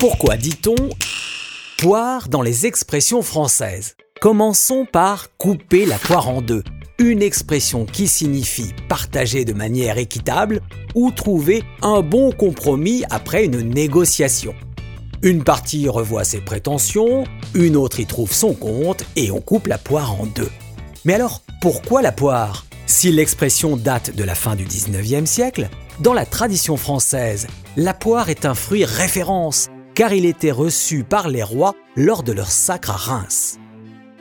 [0.00, 0.88] Pourquoi dit-on
[1.76, 3.96] poire dans les expressions françaises?
[4.18, 6.64] Commençons par couper la poire en deux,
[6.98, 10.62] une expression qui signifie partager de manière équitable
[10.94, 14.54] ou trouver un bon compromis après une négociation.
[15.20, 19.76] Une partie revoit ses prétentions, une autre y trouve son compte et on coupe la
[19.76, 20.50] poire en deux.
[21.04, 22.64] Mais alors, pourquoi la poire?
[22.86, 25.68] Si l'expression date de la fin du 19e siècle,
[26.00, 31.28] dans la tradition française, la poire est un fruit référence, car il était reçu par
[31.28, 33.58] les rois lors de leur sacre à Reims.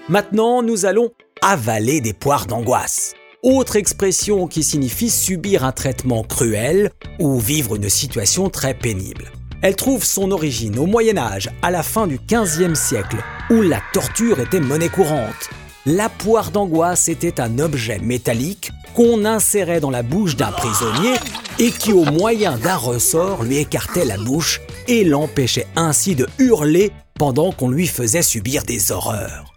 [0.07, 1.11] Maintenant, nous allons
[1.41, 3.13] avaler des poires d'angoisse.
[3.43, 9.31] Autre expression qui signifie subir un traitement cruel ou vivre une situation très pénible.
[9.61, 13.17] Elle trouve son origine au Moyen Âge, à la fin du XVe siècle,
[13.49, 15.49] où la torture était monnaie courante.
[15.85, 21.15] La poire d'angoisse était un objet métallique qu'on insérait dans la bouche d'un prisonnier
[21.59, 26.91] et qui, au moyen d'un ressort, lui écartait la bouche et l'empêchait ainsi de hurler
[27.15, 29.53] pendant qu'on lui faisait subir des horreurs.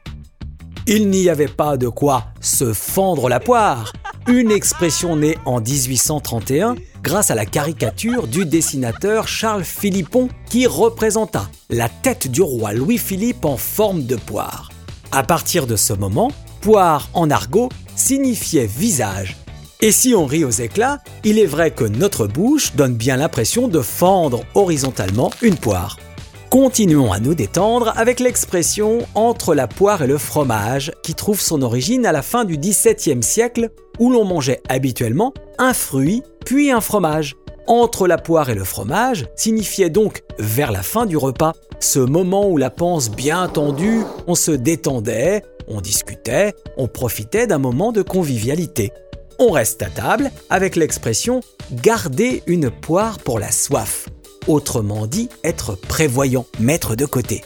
[0.87, 3.93] Il n'y avait pas de quoi se fendre la poire,
[4.27, 11.49] une expression née en 1831 grâce à la caricature du dessinateur Charles Philippon qui représenta
[11.71, 14.71] la tête du roi Louis-Philippe en forme de poire.
[15.13, 17.69] À partir de ce moment, poire en argot
[18.03, 19.37] signifiait visage.
[19.81, 23.69] Et si on rit aux éclats, il est vrai que notre bouche donne bien l'impression
[23.69, 25.99] de fendre horizontalement une poire.
[26.51, 31.63] Continuons à nous détendre avec l'expression entre la poire et le fromage qui trouve son
[31.63, 36.81] origine à la fin du XVIIe siècle où l'on mangeait habituellement un fruit puis un
[36.81, 37.37] fromage.
[37.69, 42.49] Entre la poire et le fromage signifiait donc vers la fin du repas, ce moment
[42.49, 45.43] où la panse bien tendue, on se détendait,
[45.73, 48.93] on discutait, on profitait d'un moment de convivialité.
[49.39, 51.41] On reste à table avec l'expression
[51.73, 54.09] garder une poire pour la soif
[54.49, 57.43] autrement dit être prévoyant, mettre de côté.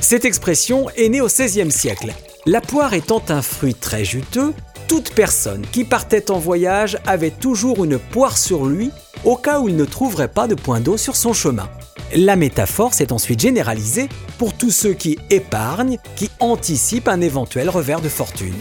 [0.00, 2.12] Cette expression est née au XVIe siècle.
[2.44, 4.52] La poire étant un fruit très juteux,
[4.88, 8.90] toute personne qui partait en voyage avait toujours une poire sur lui
[9.24, 11.68] au cas où il ne trouverait pas de point d'eau sur son chemin.
[12.14, 14.08] La métaphore s'est ensuite généralisée
[14.38, 18.54] pour tous ceux qui épargnent, qui anticipent un éventuel revers de fortune.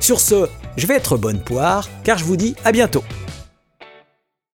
[0.00, 3.04] Sur ce, je vais être bonne poire, car je vous dis à bientôt.